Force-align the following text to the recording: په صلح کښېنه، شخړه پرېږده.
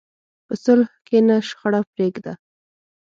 په 0.45 0.53
صلح 0.63 0.89
کښېنه، 1.05 1.35
شخړه 1.47 1.79
پرېږده. 1.91 2.33